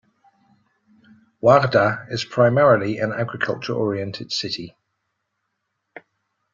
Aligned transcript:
Wardha 1.43 2.07
is 2.11 2.25
primarily 2.25 2.97
an 2.97 3.11
agriculture 3.11 3.73
oriented 3.75 4.31
city. 4.33 4.75